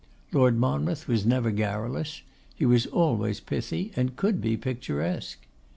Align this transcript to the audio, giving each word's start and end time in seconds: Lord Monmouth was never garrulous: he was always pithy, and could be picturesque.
Lord 0.31 0.57
Monmouth 0.57 1.07
was 1.07 1.27
never 1.27 1.51
garrulous: 1.51 2.23
he 2.55 2.65
was 2.65 2.87
always 2.87 3.39
pithy, 3.39 3.91
and 3.95 4.15
could 4.15 4.41
be 4.41 4.57
picturesque. 4.57 5.45